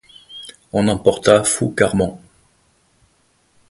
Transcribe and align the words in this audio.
On 0.73 0.87
emporta 0.87 1.43
Foucarmont. 1.43 2.19